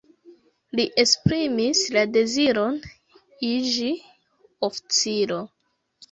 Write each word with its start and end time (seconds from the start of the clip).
Li 0.77 0.83
esprimis 1.01 1.81
la 1.95 2.03
deziron 2.15 2.79
iĝi 3.49 3.91
oficiro. 4.69 5.39